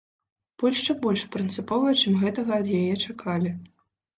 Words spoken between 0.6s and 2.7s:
Польшча больш прынцыповая, чым гэтага ад